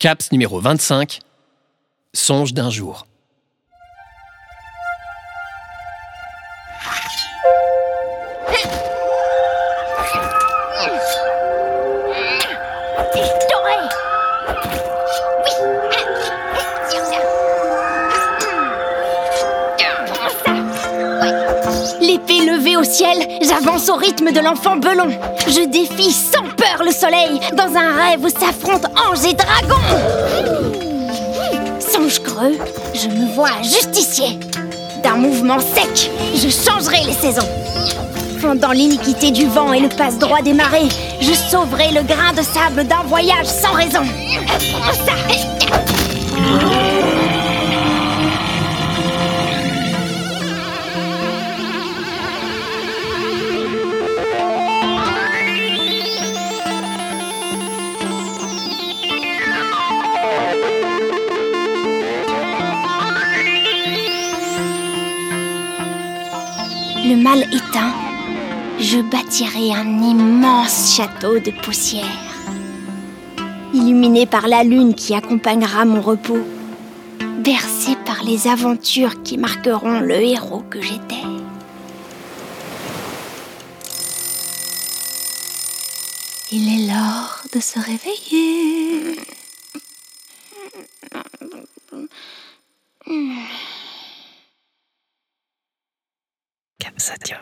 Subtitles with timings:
[0.00, 1.20] Caps numéro 25.
[2.14, 3.06] Songe d'un jour.
[22.10, 25.10] L'épée levée au ciel, j'avance au rythme de l'enfant belon.
[25.46, 29.76] Je défie sans peur le soleil dans un rêve où s'affrontent anges et dragons.
[31.78, 32.58] Songe creux,
[32.94, 34.40] je me vois justicier.
[35.04, 37.48] D'un mouvement sec, je changerai les saisons.
[38.40, 40.88] Fendant l'iniquité du vent et le passe-droit des marées,
[41.20, 44.02] je sauverai le grain de sable d'un voyage sans raison.
[67.02, 67.94] Le mal éteint,
[68.78, 72.04] je bâtirai un immense château de poussière,
[73.72, 76.44] illuminé par la lune qui accompagnera mon repos,
[77.38, 81.24] bercé par les aventures qui marqueront le héros que j'étais.
[86.52, 89.16] Il est l'heure de se réveiller.
[96.80, 97.36] 卡布萨乔。